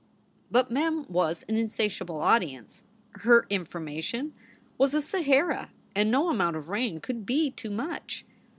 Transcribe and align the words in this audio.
But 0.49 0.71
Mem 0.71 1.05
was 1.09 1.43
an 1.47 1.57
insatiable 1.57 2.21
audience. 2.21 2.83
Her 3.19 3.45
information 3.51 4.33
was 4.79 4.95
a 4.95 4.99
Sahara 5.03 5.69
and 5.95 6.09
no 6.09 6.31
amount 6.31 6.55
of 6.55 6.69
rain 6.69 6.99
could 6.99 7.23
be 7.23 7.51
too 7.51 7.69
much. 7.69 8.25